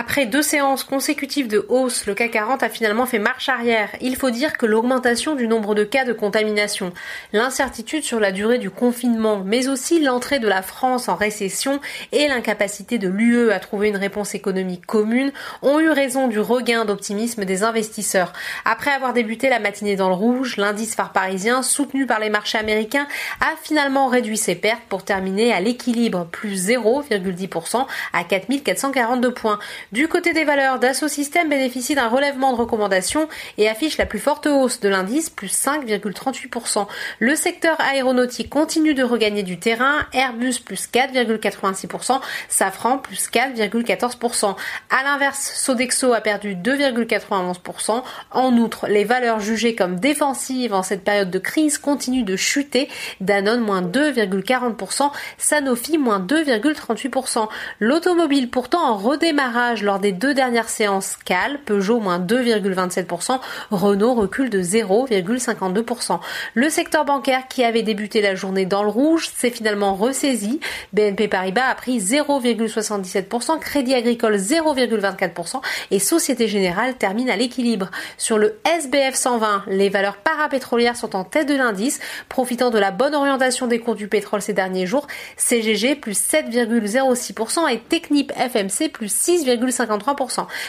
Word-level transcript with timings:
Après 0.00 0.26
deux 0.26 0.42
séances 0.42 0.84
consécutives 0.84 1.48
de 1.48 1.66
hausse, 1.68 2.06
le 2.06 2.14
CAC 2.14 2.30
40 2.30 2.62
a 2.62 2.68
finalement 2.68 3.04
fait 3.04 3.18
marche 3.18 3.48
arrière. 3.48 3.88
Il 4.00 4.14
faut 4.14 4.30
dire 4.30 4.56
que 4.56 4.64
l'augmentation 4.64 5.34
du 5.34 5.48
nombre 5.48 5.74
de 5.74 5.82
cas 5.82 6.04
de 6.04 6.12
contamination, 6.12 6.92
l'incertitude 7.32 8.04
sur 8.04 8.20
la 8.20 8.30
durée 8.30 8.58
du 8.58 8.70
confinement, 8.70 9.42
mais 9.44 9.66
aussi 9.66 10.00
l'entrée 10.00 10.38
de 10.38 10.46
la 10.46 10.62
France 10.62 11.08
en 11.08 11.16
récession 11.16 11.80
et 12.12 12.28
l'incapacité 12.28 12.98
de 12.98 13.08
l'UE 13.08 13.50
à 13.50 13.58
trouver 13.58 13.88
une 13.88 13.96
réponse 13.96 14.36
économique 14.36 14.86
commune 14.86 15.32
ont 15.62 15.80
eu 15.80 15.90
raison 15.90 16.28
du 16.28 16.38
regain 16.38 16.84
d'optimisme 16.84 17.44
des 17.44 17.64
investisseurs. 17.64 18.32
Après 18.64 18.92
avoir 18.92 19.14
débuté 19.14 19.48
la 19.48 19.58
matinée 19.58 19.96
dans 19.96 20.10
le 20.10 20.14
rouge, 20.14 20.58
l'indice 20.58 20.94
phare 20.94 21.10
parisien, 21.10 21.64
soutenu 21.64 22.06
par 22.06 22.20
les 22.20 22.30
marchés 22.30 22.58
américains, 22.58 23.08
a 23.40 23.56
finalement 23.60 24.06
réduit 24.06 24.38
ses 24.38 24.54
pertes 24.54 24.84
pour 24.88 25.04
terminer 25.04 25.52
à 25.52 25.58
l'équilibre, 25.58 26.28
plus 26.30 26.68
0,10% 26.68 27.84
à 28.12 28.22
4442 28.22 29.34
points. 29.34 29.58
Du 29.90 30.06
côté 30.06 30.34
des 30.34 30.44
valeurs, 30.44 30.78
Dassault 30.78 31.08
Systèmes 31.08 31.48
bénéficie 31.48 31.94
d'un 31.94 32.08
relèvement 32.08 32.52
de 32.52 32.58
recommandation 32.58 33.26
et 33.56 33.70
affiche 33.70 33.96
la 33.96 34.04
plus 34.04 34.18
forte 34.18 34.46
hausse 34.46 34.80
de 34.80 34.88
l'indice, 34.90 35.30
plus 35.30 35.50
5,38%. 35.50 36.86
Le 37.20 37.34
secteur 37.34 37.80
aéronautique 37.80 38.50
continue 38.50 38.92
de 38.92 39.02
regagner 39.02 39.42
du 39.42 39.58
terrain, 39.58 40.04
Airbus 40.12 40.60
plus 40.62 40.90
4,86%, 40.92 42.20
Safran 42.50 42.98
plus 42.98 43.30
4,14%. 43.30 44.56
À 44.90 45.04
l'inverse, 45.04 45.52
Sodexo 45.54 46.12
a 46.12 46.20
perdu 46.20 46.54
2,91%. 46.54 48.02
En 48.30 48.56
outre, 48.58 48.88
les 48.88 49.04
valeurs 49.04 49.40
jugées 49.40 49.74
comme 49.74 49.98
défensives 49.98 50.74
en 50.74 50.82
cette 50.82 51.02
période 51.02 51.30
de 51.30 51.38
crise 51.38 51.78
continuent 51.78 52.26
de 52.26 52.36
chuter, 52.36 52.90
Danone 53.22 53.60
moins 53.60 53.80
2,40%, 53.80 55.10
Sanofi 55.38 55.96
moins 55.96 56.20
2,38%. 56.20 57.48
L'automobile 57.80 58.50
pourtant 58.50 58.82
en 58.82 58.96
redémarrage 58.98 59.77
lors 59.82 59.98
des 59.98 60.12
deux 60.12 60.34
dernières 60.34 60.68
séances 60.68 61.16
Cal, 61.24 61.58
Peugeot 61.64 62.00
moins 62.00 62.18
2,27%, 62.18 63.40
Renault 63.70 64.14
recule 64.14 64.50
de 64.50 64.62
0,52%. 64.62 66.20
Le 66.54 66.68
secteur 66.70 67.04
bancaire 67.04 67.48
qui 67.48 67.64
avait 67.64 67.82
débuté 67.82 68.20
la 68.20 68.34
journée 68.34 68.66
dans 68.66 68.82
le 68.82 68.88
rouge 68.88 69.28
s'est 69.36 69.50
finalement 69.50 69.94
ressaisi. 69.94 70.60
BNP 70.92 71.28
Paribas 71.28 71.68
a 71.68 71.74
pris 71.74 71.98
0,77%, 71.98 73.58
Crédit 73.58 73.94
Agricole 73.94 74.36
0,24% 74.36 75.60
et 75.90 75.98
Société 75.98 76.48
Générale 76.48 76.94
termine 76.94 77.30
à 77.30 77.36
l'équilibre. 77.36 77.90
Sur 78.16 78.38
le 78.38 78.58
SBF 78.64 79.14
120, 79.14 79.64
les 79.68 79.88
valeurs 79.88 80.16
parapétrolières 80.16 80.96
sont 80.96 81.16
en 81.16 81.24
tête 81.24 81.48
de 81.48 81.54
l'indice, 81.54 82.00
profitant 82.28 82.70
de 82.70 82.78
la 82.78 82.90
bonne 82.90 83.14
orientation 83.14 83.66
des 83.66 83.78
cours 83.78 83.94
du 83.94 84.08
pétrole 84.08 84.42
ces 84.42 84.52
derniers 84.52 84.86
jours. 84.86 85.06
CGG 85.36 85.96
plus 85.96 86.18
7,06% 86.18 87.70
et 87.70 87.78
Technip 87.80 88.32
FMC 88.32 88.90
plus 88.92 89.12
6,5%. 89.12 89.67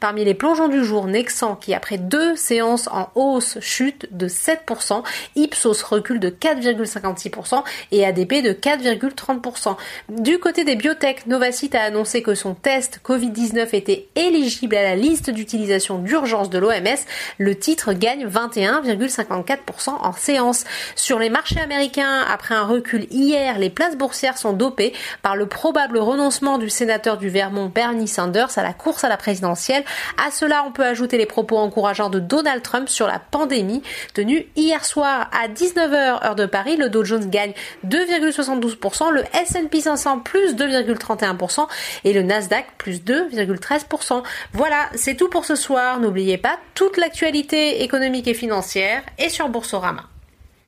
Parmi 0.00 0.24
les 0.24 0.34
plongeons 0.34 0.68
du 0.68 0.84
jour, 0.84 1.06
Nexan 1.06 1.56
qui 1.56 1.74
après 1.74 1.98
deux 1.98 2.36
séances 2.36 2.88
en 2.88 3.10
hausse 3.14 3.58
chute 3.60 4.08
de 4.10 4.28
7%, 4.28 5.02
Ipsos 5.36 5.82
recule 5.82 6.20
de 6.20 6.30
4,56% 6.30 7.62
et 7.92 8.04
ADP 8.04 8.42
de 8.42 8.52
4,30%. 8.52 9.76
Du 10.08 10.38
côté 10.38 10.64
des 10.64 10.76
biotech, 10.76 11.26
Novacite 11.26 11.74
a 11.74 11.82
annoncé 11.82 12.22
que 12.22 12.34
son 12.34 12.54
test 12.54 13.00
Covid-19 13.04 13.74
était 13.74 14.08
éligible 14.16 14.76
à 14.76 14.82
la 14.82 14.96
liste 14.96 15.30
d'utilisation 15.30 15.98
d'urgence 15.98 16.50
de 16.50 16.58
l'OMS. 16.58 16.98
Le 17.38 17.54
titre 17.56 17.92
gagne 17.92 18.26
21,54% 18.26 19.90
en 19.90 20.12
séance. 20.12 20.64
Sur 20.96 21.18
les 21.18 21.30
marchés 21.30 21.60
américains, 21.60 22.24
après 22.28 22.54
un 22.54 22.64
recul 22.64 23.06
hier, 23.10 23.58
les 23.58 23.70
places 23.70 23.96
boursières 23.96 24.38
sont 24.38 24.52
dopées 24.52 24.92
par 25.22 25.36
le 25.36 25.46
probable 25.46 25.98
renoncement 25.98 26.58
du 26.58 26.70
sénateur 26.70 27.18
du 27.18 27.28
Vermont 27.28 27.66
Bernie 27.66 28.08
Sanders 28.08 28.58
à 28.58 28.62
la 28.62 28.72
course 28.80 29.04
à 29.04 29.08
la 29.08 29.16
présidentielle. 29.16 29.84
À 30.24 30.30
cela, 30.30 30.64
on 30.66 30.72
peut 30.72 30.84
ajouter 30.84 31.18
les 31.18 31.26
propos 31.26 31.58
encourageants 31.58 32.10
de 32.10 32.18
Donald 32.18 32.62
Trump 32.62 32.88
sur 32.88 33.06
la 33.06 33.18
pandémie 33.18 33.82
tenus 34.14 34.44
hier 34.56 34.84
soir 34.84 35.30
à 35.32 35.48
19h 35.48 36.24
heure 36.24 36.34
de 36.34 36.46
Paris. 36.46 36.76
Le 36.76 36.88
Dow 36.88 37.04
Jones 37.04 37.28
gagne 37.28 37.52
2,72%, 37.86 39.10
le 39.10 39.22
S&P 39.34 39.80
500 39.80 40.20
plus 40.20 40.54
2,31% 40.54 41.66
et 42.04 42.12
le 42.12 42.22
Nasdaq 42.22 42.66
plus 42.78 43.00
2,13%. 43.02 44.22
Voilà, 44.52 44.88
c'est 44.94 45.14
tout 45.14 45.28
pour 45.28 45.44
ce 45.44 45.54
soir. 45.54 46.00
N'oubliez 46.00 46.38
pas 46.38 46.58
toute 46.74 46.96
l'actualité 46.96 47.82
économique 47.82 48.28
et 48.28 48.34
financière 48.34 49.02
est 49.18 49.28
sur 49.28 49.48
Boursorama. 49.48 50.09